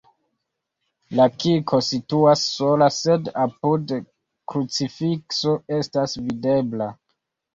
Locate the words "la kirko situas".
1.17-2.45